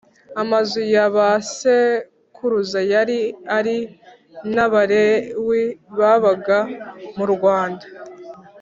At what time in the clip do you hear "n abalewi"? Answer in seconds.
4.53-5.63